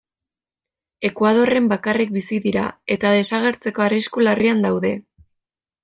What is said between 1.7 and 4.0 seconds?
bakarrik bizi dira eta desagertzeko